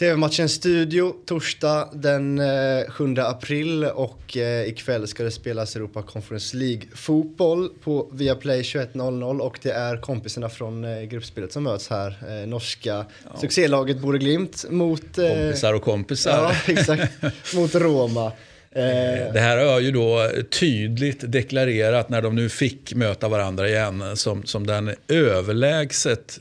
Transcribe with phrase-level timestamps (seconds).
[0.00, 2.40] TV-matchen Studio torsdag den
[2.88, 8.62] 7 eh, april och eh, ikväll ska det spelas Europa Conference League fotboll på Viaplay
[8.62, 12.46] 21.00 och det är kompisarna från eh, gruppspelet som möts här.
[12.46, 13.40] Norska ja.
[13.40, 15.16] succélaget Bore Glimt mot...
[15.16, 16.30] Kompisar och kompisar.
[16.30, 17.12] Ja, exakt.
[17.54, 18.32] mot Roma.
[18.72, 20.30] Det här har jag ju då
[20.60, 26.40] tydligt deklarerat när de nu fick möta varandra igen som, som den överlägset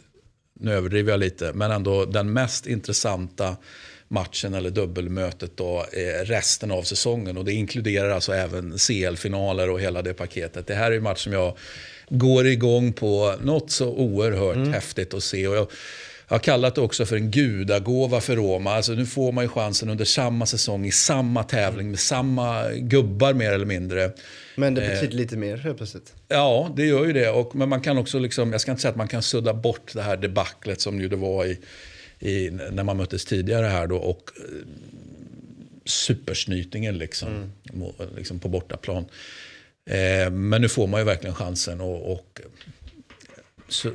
[0.59, 3.57] nu överdriver jag lite, men ändå den mest intressanta
[4.07, 5.85] matchen eller dubbelmötet då
[6.23, 7.37] resten av säsongen.
[7.37, 10.67] Och det inkluderar alltså även CL-finaler och hela det paketet.
[10.67, 11.57] Det här är en match som jag
[12.09, 14.73] går igång på något så oerhört mm.
[14.73, 15.47] häftigt att se.
[15.47, 15.67] Och jag,
[16.29, 18.73] jag har kallat det också för en gudagåva för Roma.
[18.73, 23.33] Alltså nu får man ju chansen under samma säsong i samma tävling med samma gubbar
[23.33, 24.11] mer eller mindre.
[24.55, 26.13] Men det betyder eh, lite mer helt plötsligt.
[26.27, 27.29] Ja, det gör ju det.
[27.29, 29.91] Och, men man kan också, liksom, jag ska inte säga att man kan sudda bort
[29.93, 31.59] det här debaclet som ju det var i,
[32.19, 33.97] i när man möttes tidigare här då.
[33.97, 34.67] Och eh,
[35.85, 37.89] supersnytningen liksom, mm.
[38.17, 39.05] liksom på bortaplan.
[39.85, 42.41] Eh, men nu får man ju verkligen chansen och, och
[43.69, 43.91] så,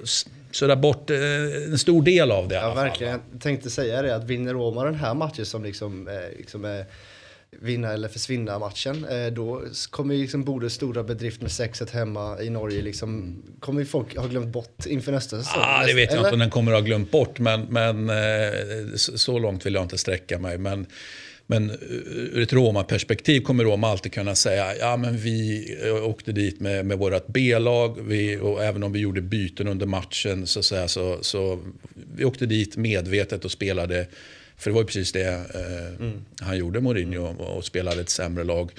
[0.51, 1.19] sudda bort eh,
[1.71, 2.55] en stor del av det.
[2.55, 3.13] Ja, verkligen.
[3.13, 3.23] Fall.
[3.33, 6.85] Jag tänkte säga det att vinner Roma den här matchen som liksom, eh, liksom är
[7.61, 9.05] vinna eller försvinna matchen.
[9.05, 14.17] Eh, då kommer liksom Bodös stora bedrift med 6-1 hemma i Norge, liksom, kommer folk
[14.17, 15.63] ha glömt bort inför nästa säsong?
[15.65, 16.19] Ah, det vet jag eller?
[16.19, 19.99] inte om den kommer ha glömt bort, men, men eh, så långt vill jag inte
[19.99, 20.59] sträcka mig.
[20.59, 20.87] Men,
[21.47, 26.61] men ur ett Roma-perspektiv kommer Roma alltid kunna säga ja men vi eh, åkte dit
[26.61, 27.99] med, med vårt B-lag
[28.41, 31.59] och även om vi gjorde byten under matchen så, så, så, så
[32.17, 34.07] vi åkte dit medvetet och spelade
[34.57, 36.25] för det var ju precis det eh, mm.
[36.41, 38.71] han gjorde, Mourinho, och spelade ett sämre lag.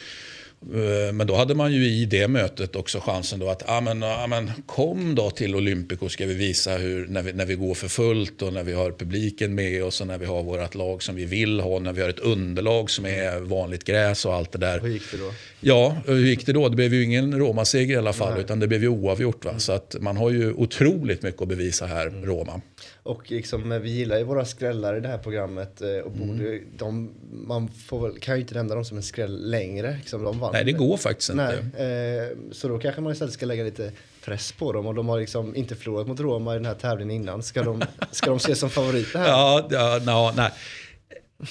[0.73, 4.03] Eh, men då hade man ju i det mötet också chansen då att ah, men,
[4.03, 7.73] ah, men, kom då till Olympico ska vi visa hur, när vi, när vi går
[7.73, 11.03] för fullt och när vi har publiken med oss och när vi har vårt lag
[11.03, 14.51] som vi vill ha, när vi har ett underlag som är vanligt gräs och allt
[14.51, 14.79] det där.
[14.79, 15.33] Hur gick det då?
[15.59, 16.69] Ja, hur gick det då?
[16.69, 18.41] Det blev ju ingen Roma-seger i alla fall Nej.
[18.41, 19.45] utan det blev ju oavgjort.
[19.45, 19.59] Va?
[19.59, 22.25] Så att man har ju otroligt mycket att bevisa här, mm.
[22.25, 22.61] Roma.
[23.05, 25.81] Och liksom, vi gillar ju våra skrällar i det här programmet.
[25.81, 26.61] Eh, och mm.
[26.77, 29.97] de, man får väl, kan ju inte nämna dem som en skräll längre.
[29.97, 30.53] Liksom, de vann.
[30.53, 31.63] Nej, det går faktiskt inte.
[31.77, 33.91] Nej, eh, så då kanske man istället ska lägga lite
[34.25, 34.87] press på dem.
[34.87, 37.43] Och de har liksom inte förlorat mot Roma i den här tävlingen innan.
[37.43, 39.27] Ska de, ska de ses som favoriter här?
[39.27, 40.51] Ja, ja no, nej.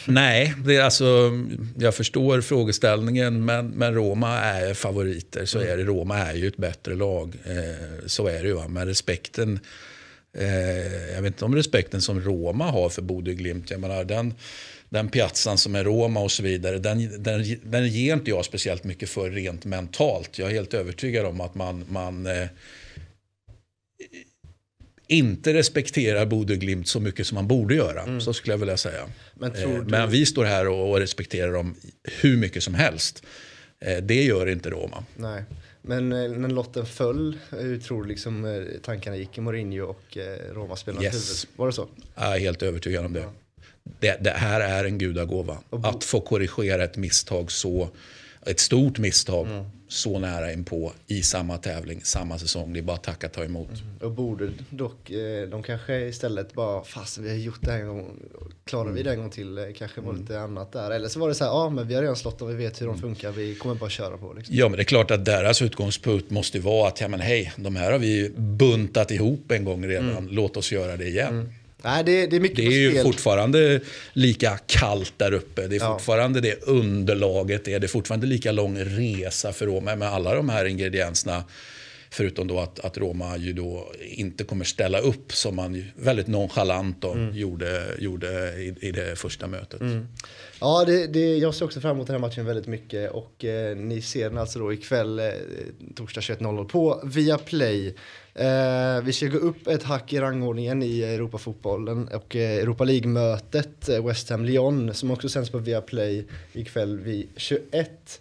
[0.06, 1.32] Nej, det är alltså,
[1.78, 5.44] jag förstår frågeställningen men, men Roma är favoriter.
[5.44, 5.72] Så mm.
[5.72, 5.84] är det.
[5.84, 7.36] Roma är ju ett bättre lag.
[7.44, 8.68] Eh, så är det ju.
[8.68, 9.60] Men respekten
[10.34, 13.70] Eh, jag vet inte om respekten som Roma har för Bodø Glimt.
[13.70, 14.34] Jag menar, den,
[14.88, 18.84] den piazzan som är Roma och så vidare, den, den, den ger inte jag speciellt
[18.84, 20.38] mycket för rent mentalt.
[20.38, 22.48] Jag är helt övertygad om att man, man eh,
[25.06, 28.02] inte respekterar Bodø Glimt så mycket som man borde göra.
[28.02, 28.20] Mm.
[28.20, 29.08] Så skulle jag vilja säga.
[29.34, 29.84] Men, eh, du...
[29.84, 31.74] Men, vi står här och, och respekterar dem
[32.20, 33.24] hur mycket som helst.
[33.84, 35.04] Eh, det gör inte Roma.
[35.16, 35.44] Nej.
[35.82, 40.16] Men eh, när lotten föll, hur tror du liksom eh, tankarna gick i Mourinho och
[40.16, 41.44] eh, Roma-spelarnas yes.
[41.44, 41.58] huvud?
[41.58, 41.88] Var det så?
[42.14, 43.20] Jag är helt övertygad om det.
[43.20, 43.32] Ja.
[44.00, 45.58] Det, det, här är en gudagåva.
[45.70, 47.88] Att få korrigera ett misstag så,
[48.46, 52.72] ett stort misstag mm så nära inpå i samma tävling, samma säsong.
[52.72, 53.68] Det är bara att tacka ta emot.
[53.68, 53.96] Mm.
[54.00, 58.20] Och borde dock, eh, de kanske istället bara, fast vi har gjort det en gång,
[58.64, 60.22] klarar vi det en gång till, eh, kanske var mm.
[60.22, 60.90] lite annat där.
[60.90, 62.80] Eller så var det så här, ja men vi har redan slått dem, vi vet
[62.80, 63.00] hur de mm.
[63.00, 64.32] funkar, vi kommer bara köra på.
[64.32, 64.56] Liksom.
[64.56, 67.76] Ja men det är klart att deras utgångspunkt måste vara att, ja men hej, de
[67.76, 70.28] här har vi buntat ihop en gång redan, mm.
[70.30, 71.52] låt oss göra det igen.
[71.84, 73.80] Nej, det, det är mycket Det är ju fortfarande
[74.12, 75.66] lika kallt där uppe.
[75.66, 75.92] Det är ja.
[75.92, 77.64] fortfarande det underlaget.
[77.64, 81.44] Det är, det är fortfarande lika lång resa för Roma med alla de här ingredienserna.
[82.16, 87.00] Förutom då att, att Roma ju då inte kommer ställa upp som man väldigt nonchalant
[87.00, 87.36] då mm.
[87.36, 89.80] gjorde, gjorde i, i det första mötet.
[89.80, 90.08] Mm.
[90.60, 93.76] Ja, det, det, jag ser också fram emot den här matchen väldigt mycket och eh,
[93.76, 95.26] ni ser den alltså då ikväll eh,
[95.94, 97.94] torsdag 21.00 på Viaplay.
[98.34, 103.88] Eh, vi ska gå upp ett hack i rangordningen i Europafotbollen och eh, Europa League-mötet
[103.88, 108.20] eh, West Ham-Lyon som också sänds på Viaplay ikväll vid 21.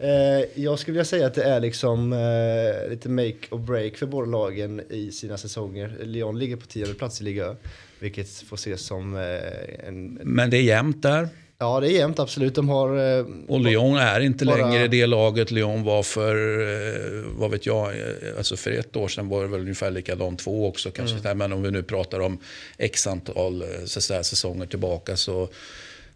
[0.00, 4.06] Eh, jag skulle vilja säga att det är liksom eh, lite make or break för
[4.06, 5.96] båda lagen i sina säsonger.
[6.02, 7.56] Lyon ligger på tionde plats i Liga
[7.98, 10.18] vilket får ses som eh, en...
[10.22, 11.28] Men det är jämnt där?
[11.58, 12.54] Ja, det är jämnt absolut.
[12.54, 13.18] De har...
[13.18, 14.56] Eh, och Lyon är inte bara...
[14.56, 17.92] längre det laget Lyon var för, eh, vad vet jag,
[18.38, 21.18] alltså för ett år sedan var det väl ungefär likadant, två också kanske.
[21.18, 21.38] Mm.
[21.38, 22.38] Men om vi nu pratar om
[22.78, 25.48] x antal så säsonger tillbaka så,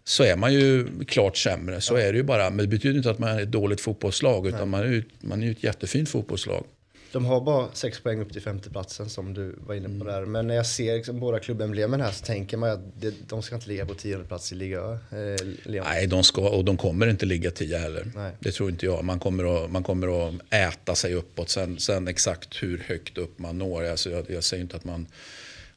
[0.07, 1.81] så är man ju klart sämre.
[1.81, 2.49] Så är det ju bara.
[2.49, 5.41] Men det betyder inte att man är ett dåligt fotbollslag, utan man är, ju, man
[5.41, 6.65] är ju ett jättefint fotbollslag.
[7.11, 10.07] De har bara sex poäng upp till femteplatsen som du var inne på Mm.
[10.07, 10.25] där.
[10.25, 13.55] Men när jag ser liksom båda klubbemblemen här så tänker man att det, de ska
[13.55, 14.79] inte ligga på tionde plats i Liga.
[14.91, 15.81] Eh.
[15.83, 18.11] Nej, de ska, och de kommer inte ligga 10 heller.
[18.15, 18.31] Nej.
[18.39, 19.03] Det tror inte jag.
[19.03, 21.49] Man kommer att, man kommer att äta sig uppåt.
[21.49, 23.83] Sen, sen exakt hur högt upp man når.
[23.83, 25.07] Alltså jag, jag säger inte att man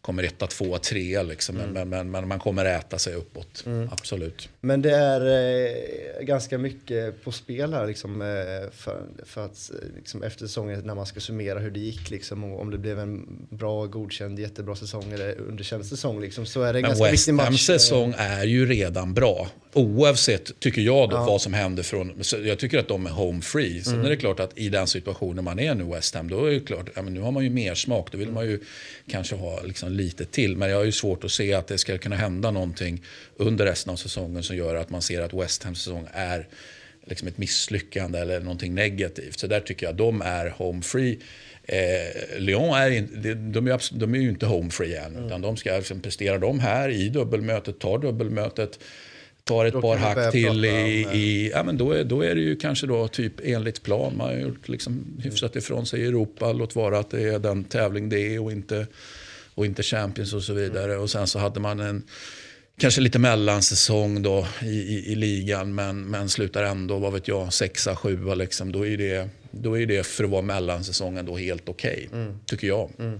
[0.00, 1.22] kommer etta, tvåa, trea.
[1.22, 1.56] Liksom.
[1.56, 1.70] Mm.
[1.70, 3.64] Men, men, men man kommer äta sig uppåt.
[3.90, 4.48] Absolut.
[4.60, 9.96] Men det är eh, ganska mycket på spel här liksom, eh, för, för att eh,
[9.96, 13.46] liksom, efter säsongen när man ska summera hur det gick liksom, om det blev en
[13.50, 17.28] bra, godkänd, jättebra säsong eller underkänd säsong liksom, så är det en Men ganska West.
[17.28, 19.48] Hams säsong är ju redan bra.
[19.72, 21.26] Oavsett, tycker jag, då, Ja.
[21.26, 22.22] vad som händer från...
[22.44, 23.82] Jag tycker att de är home free.
[23.84, 26.50] Sen är det klart att i den situationen man är nu, West Ham, då är
[26.50, 28.12] det klart, ja, men nu har man ju mer smak.
[28.12, 28.60] Då vill man ju
[29.10, 30.56] kanske ha liksom lite till.
[30.56, 33.02] Men jag har ju svårt att se att det ska kunna hända någonting
[33.36, 36.48] under resten av säsongen som gör att man ser att West Hams säsong är
[37.06, 39.38] liksom ett misslyckande eller någonting negativt.
[39.38, 41.18] Så där tycker jag de är home free.
[41.64, 43.08] Eh, Lyon är, in,
[43.52, 45.26] de, är de är ju inte home free än.
[45.26, 48.78] Utan de ska liksom prestera de här i dubbelmötet, tar dubbelmötet,
[49.48, 52.34] tar ett Då par hack till i, eh, i ja, men då, är, då är
[52.34, 54.16] det ju kanske då typ enligt plan.
[54.16, 56.52] Man har gjort liksom hyfsat ifrån sig i Europa.
[56.52, 58.86] Låt vara att det är den tävling det är och inte,
[59.54, 60.96] och inte Champions och så vidare.
[60.96, 62.02] Och sen så hade man en
[62.78, 67.52] kanske lite mellansäsong då i, i, i ligan men, men slutar ändå, vad vet jag,
[67.52, 68.72] sexa, sjua liksom.
[68.72, 72.08] Då är det, då är det för att vara mellansäsongen då helt okej,
[72.46, 72.90] tycker jag.
[72.98, 73.12] Eh,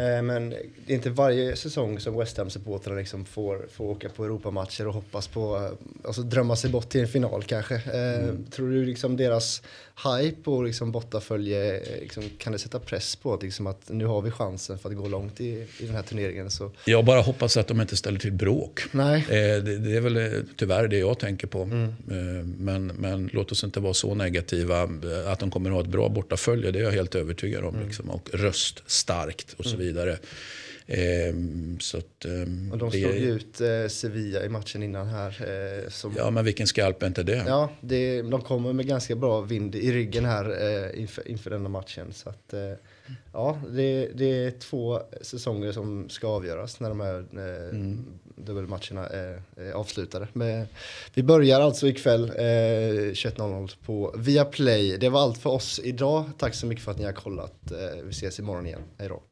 [0.00, 0.50] Men
[0.86, 4.94] det är inte varje säsong som West Ham-supportrarna liksom får, får åka på Europamatcher och
[4.94, 7.74] hoppas på, eh, alltså drömma sig bort till en final kanske.
[7.74, 9.62] Eh, Tror du liksom deras
[10.04, 14.04] hype och liksom bortafölje, eh, liksom, kan det sätta press på att, liksom att nu
[14.06, 16.50] har vi chansen för att gå långt i, i den här turneringen?
[16.50, 18.80] Så, Jag bara hoppas att de inte ställer till bråk.
[18.92, 19.20] nej.
[19.28, 21.62] Eh, det, det är väl eh, tyvärr det jag tänker på.
[21.62, 21.84] Mm.
[21.84, 24.82] Eh, men, men låt oss inte vara så negativa.
[24.82, 27.74] Eh, Att de kommer att ha ett bra bortafölje, det är jag helt övertygad om.
[27.74, 27.86] Mm.
[27.86, 28.10] Liksom.
[28.10, 29.85] Och röststarkt och så vidare.
[30.88, 31.34] Eh,
[31.80, 35.28] så att, eh, Och de det- slog ju ut eh, Sevilla i matchen innan här.
[35.84, 37.44] Eh, som, Ja, men vilken skalp är inte det?
[37.46, 40.44] Ja, det, de kommer med ganska bra vind i ryggen här
[40.94, 42.12] eh, inför, inför denna matchen.
[42.12, 42.60] Så att, eh,
[43.32, 47.78] ja, det, det är två säsonger som ska avgöras när de här eh,
[48.44, 50.28] dubbelmatcherna är, är avslutade.
[50.32, 50.66] Men,
[51.14, 54.96] vi börjar alltså ikväll eh, 21.00 på Viaplay.
[54.98, 56.24] Det var allt för oss idag.
[56.38, 57.70] Tack så mycket för att ni har kollat.
[57.72, 58.82] Eh, vi ses imorgon igen.
[58.98, 59.22] Hej då.